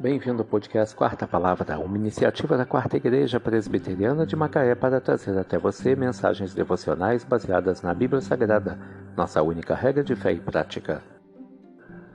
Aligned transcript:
Bem-vindo 0.00 0.40
ao 0.40 0.48
podcast 0.48 0.96
Quarta 0.96 1.28
Palavra, 1.28 1.78
uma 1.78 1.94
iniciativa 1.94 2.56
da 2.56 2.64
Quarta 2.64 2.96
Igreja 2.96 3.38
Presbiteriana 3.38 4.24
de 4.24 4.34
Macaé 4.34 4.74
para 4.74 4.98
trazer 4.98 5.38
até 5.38 5.58
você 5.58 5.94
mensagens 5.94 6.54
devocionais 6.54 7.22
baseadas 7.22 7.82
na 7.82 7.92
Bíblia 7.92 8.22
Sagrada, 8.22 8.78
nossa 9.14 9.42
única 9.42 9.74
regra 9.74 10.02
de 10.02 10.16
fé 10.16 10.32
e 10.32 10.40
prática. 10.40 11.02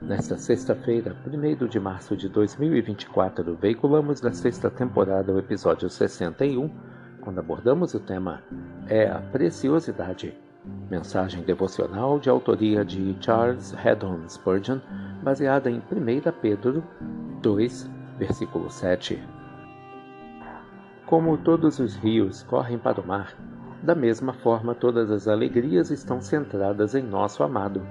Nesta 0.02 0.36
sexta-feira, 0.36 1.16
1 1.24 1.66
de 1.68 1.78
março 1.78 2.16
de 2.16 2.28
2024, 2.28 3.54
veiculamos 3.54 4.20
da 4.20 4.32
sexta 4.32 4.68
temporada 4.68 5.32
o 5.32 5.38
episódio 5.38 5.88
61, 5.88 6.68
quando 7.20 7.38
abordamos 7.38 7.94
o 7.94 8.00
tema 8.00 8.42
É 8.88 9.08
a 9.08 9.20
Preciosidade. 9.20 10.36
Mensagem 10.90 11.44
devocional 11.44 12.18
de 12.18 12.28
autoria 12.28 12.84
de 12.84 13.16
Charles 13.20 13.72
Haddon 13.74 14.28
Spurgeon, 14.28 14.80
baseada 15.22 15.70
em 15.70 15.78
1 15.78 16.32
Pedro 16.42 16.82
2, 17.46 17.88
versículo 18.18 18.68
7. 18.68 19.22
Como 21.06 21.38
todos 21.38 21.78
os 21.78 21.94
rios 21.94 22.42
correm 22.42 22.76
para 22.76 23.00
o 23.00 23.06
mar, 23.06 23.36
da 23.84 23.94
mesma 23.94 24.32
forma 24.32 24.74
todas 24.74 25.12
as 25.12 25.28
alegrias 25.28 25.92
estão 25.92 26.20
centradas 26.20 26.96
em 26.96 27.04
nosso 27.04 27.44
amado. 27.44 27.86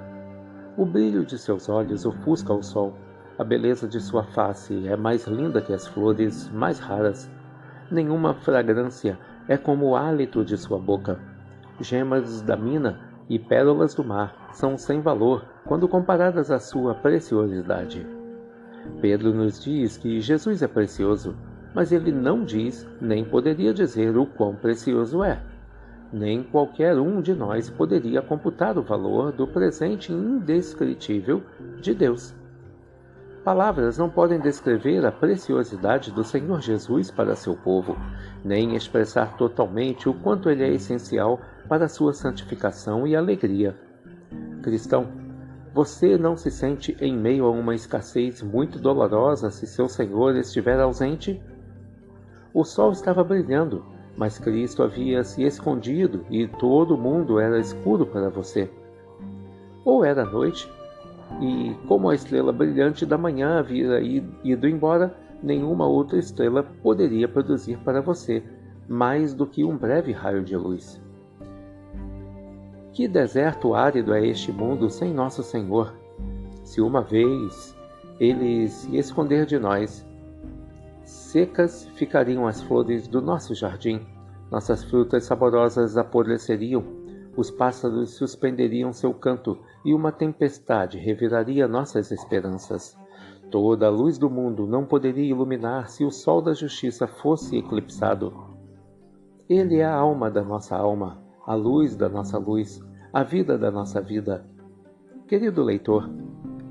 O 0.75 0.85
brilho 0.85 1.25
de 1.25 1.37
seus 1.37 1.69
olhos 1.69 2.05
ofusca 2.05 2.53
o 2.53 2.61
sol, 2.61 2.97
a 3.39 3.45
beleza 3.45 3.87
de 3.87 4.01
sua 4.01 4.25
face 4.25 4.89
é 4.89 4.97
mais 4.97 5.25
linda 5.25 5.61
que 5.61 5.71
as 5.71 5.87
flores 5.87 6.49
mais 6.49 6.77
raras. 6.77 7.31
Nenhuma 7.89 8.33
fragrância 8.33 9.17
é 9.47 9.55
como 9.55 9.85
o 9.85 9.95
hálito 9.95 10.43
de 10.43 10.57
sua 10.57 10.77
boca. 10.77 11.17
Gemas 11.79 12.41
da 12.41 12.57
mina 12.57 12.99
e 13.29 13.39
pérolas 13.39 13.95
do 13.95 14.03
mar 14.03 14.49
são 14.51 14.77
sem 14.77 14.99
valor 14.99 15.45
quando 15.65 15.87
comparadas 15.87 16.51
à 16.51 16.59
sua 16.59 16.93
preciosidade. 16.93 18.14
Pedro 19.01 19.33
nos 19.33 19.63
diz 19.63 19.97
que 19.97 20.19
Jesus 20.19 20.61
é 20.61 20.67
precioso, 20.67 21.35
mas 21.73 21.91
ele 21.91 22.11
não 22.11 22.43
diz 22.43 22.87
nem 23.01 23.25
poderia 23.25 23.73
dizer 23.73 24.17
o 24.17 24.25
quão 24.25 24.55
precioso 24.55 25.23
é. 25.23 25.39
Nem 26.11 26.43
qualquer 26.43 26.97
um 26.97 27.21
de 27.21 27.33
nós 27.33 27.69
poderia 27.69 28.21
computar 28.21 28.77
o 28.77 28.83
valor 28.83 29.31
do 29.31 29.45
presente 29.45 30.13
indescritível 30.13 31.43
de 31.81 31.93
Deus. 31.93 32.33
Palavras 33.43 33.97
não 33.97 34.09
podem 34.09 34.39
descrever 34.39 35.05
a 35.05 35.11
preciosidade 35.11 36.11
do 36.11 36.23
Senhor 36.23 36.61
Jesus 36.61 37.11
para 37.11 37.35
seu 37.35 37.55
povo, 37.55 37.95
nem 38.43 38.75
expressar 38.75 39.37
totalmente 39.37 40.09
o 40.09 40.15
quanto 40.15 40.49
ele 40.49 40.63
é 40.63 40.73
essencial 40.73 41.39
para 41.67 41.87
sua 41.87 42.11
santificação 42.11 43.05
e 43.05 43.15
alegria. 43.15 43.75
Cristão, 44.63 45.24
você 45.75 46.17
não 46.17 46.37
se 46.37 46.49
sente 46.49 46.95
em 47.01 47.13
meio 47.17 47.43
a 47.43 47.51
uma 47.51 47.75
escassez 47.75 48.41
muito 48.41 48.79
dolorosa 48.79 49.51
se 49.51 49.67
seu 49.67 49.89
Senhor 49.89 50.33
estiver 50.37 50.79
ausente? 50.79 51.43
O 52.53 52.63
sol 52.63 52.93
estava 52.93 53.25
brilhando, 53.25 53.83
mas 54.15 54.39
Cristo 54.39 54.81
havia 54.81 55.21
se 55.25 55.43
escondido 55.43 56.25
e 56.29 56.47
todo 56.47 56.95
o 56.95 56.97
mundo 56.97 57.41
era 57.41 57.59
escuro 57.59 58.05
para 58.05 58.29
você. 58.29 58.71
Ou 59.83 60.05
era 60.05 60.23
noite, 60.23 60.71
e 61.41 61.75
como 61.89 62.09
a 62.09 62.15
estrela 62.15 62.53
brilhante 62.53 63.05
da 63.05 63.17
manhã 63.17 63.59
havia 63.59 63.99
ido 63.99 64.69
embora, 64.69 65.13
nenhuma 65.43 65.85
outra 65.85 66.17
estrela 66.17 66.63
poderia 66.81 67.27
produzir 67.27 67.77
para 67.79 67.99
você 67.99 68.41
mais 68.87 69.33
do 69.33 69.45
que 69.45 69.65
um 69.65 69.75
breve 69.75 70.13
raio 70.13 70.41
de 70.41 70.55
luz. 70.55 71.03
Que 72.95 73.09
deserto 73.09 73.75
árido 73.75 74.13
é 74.13 74.25
este 74.25 74.53
mundo 74.53 74.89
sem 74.89 75.13
nosso 75.13 75.43
Senhor? 75.43 75.93
Se 76.63 76.79
uma 76.79 77.01
vez 77.01 77.75
ele 78.21 78.69
se 78.69 78.95
esconder 78.95 79.45
de 79.45 79.59
nós, 79.59 80.07
secas 81.03 81.89
ficariam 81.95 82.47
as 82.47 82.61
flores 82.61 83.05
do 83.05 83.21
nosso 83.21 83.53
jardim, 83.53 83.99
nossas 84.49 84.81
frutas 84.85 85.25
saborosas 85.25 85.97
apodreceriam, 85.97 86.85
os 87.35 87.51
pássaros 87.51 88.11
suspenderiam 88.11 88.93
seu 88.93 89.13
canto 89.13 89.57
e 89.83 89.93
uma 89.93 90.13
tempestade 90.13 90.97
reviraria 90.97 91.67
nossas 91.67 92.11
esperanças. 92.11 92.97
Toda 93.51 93.87
a 93.87 93.91
luz 93.91 94.17
do 94.17 94.29
mundo 94.29 94.65
não 94.65 94.85
poderia 94.85 95.31
iluminar 95.31 95.89
se 95.89 96.05
o 96.05 96.11
sol 96.11 96.41
da 96.41 96.53
justiça 96.53 97.07
fosse 97.07 97.57
eclipsado. 97.57 98.55
Ele 99.49 99.79
é 99.79 99.85
a 99.85 99.93
alma 99.93 100.31
da 100.31 100.41
nossa 100.41 100.77
alma, 100.77 101.24
a 101.45 101.53
luz 101.53 101.95
da 101.95 102.09
nossa 102.09 102.39
luz, 102.39 102.81
a 103.13 103.21
vida 103.21 103.57
da 103.57 103.69
nossa 103.69 104.01
vida. 104.01 104.45
Querido 105.27 105.63
leitor, 105.63 106.09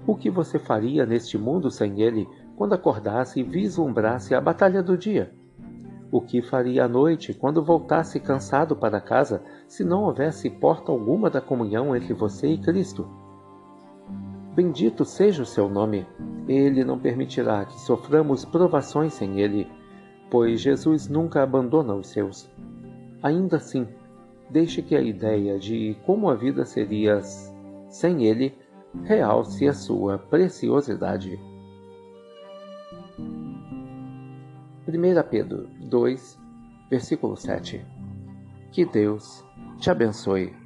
o 0.06 0.16
que 0.16 0.28
você 0.28 0.58
faria 0.58 1.06
neste 1.06 1.38
mundo 1.38 1.70
sem 1.70 2.02
ele 2.02 2.28
quando 2.56 2.72
acordasse 2.72 3.40
e 3.40 3.42
vislumbrasse 3.42 4.34
a 4.34 4.40
batalha 4.40 4.82
do 4.82 4.98
dia? 4.98 5.32
O 6.10 6.20
que 6.20 6.42
faria 6.42 6.84
à 6.84 6.88
noite 6.88 7.32
quando 7.32 7.64
voltasse 7.64 8.20
cansado 8.20 8.76
para 8.76 9.00
casa 9.00 9.42
se 9.66 9.84
não 9.84 10.02
houvesse 10.02 10.50
porta 10.50 10.90
alguma 10.92 11.30
da 11.30 11.40
comunhão 11.40 11.94
entre 11.94 12.12
você 12.12 12.48
e 12.48 12.58
Cristo? 12.58 13.08
Bendito 14.54 15.04
seja 15.04 15.42
o 15.42 15.46
seu 15.46 15.68
nome. 15.68 16.06
Ele 16.46 16.84
não 16.84 16.98
permitirá 16.98 17.64
que 17.64 17.80
soframos 17.80 18.44
provações 18.44 19.14
sem 19.14 19.40
ele, 19.40 19.68
pois 20.30 20.60
Jesus 20.60 21.08
nunca 21.08 21.42
abandona 21.42 21.94
os 21.94 22.08
seus. 22.08 22.48
Ainda 23.20 23.56
assim, 23.56 23.88
deixe 24.50 24.82
que 24.82 24.94
a 24.94 25.00
ideia 25.00 25.58
de 25.58 25.96
como 26.04 26.28
a 26.28 26.34
vida 26.34 26.64
seria 26.64 27.20
sem 27.88 28.24
ele 28.26 28.54
realce 29.02 29.66
a 29.66 29.72
sua 29.72 30.18
preciosidade. 30.18 31.38
1 34.86 35.28
Pedro 35.30 35.68
2, 35.80 36.38
versículo 36.90 37.36
7 37.36 37.84
Que 38.70 38.84
Deus 38.84 39.44
te 39.78 39.90
abençoe. 39.90 40.63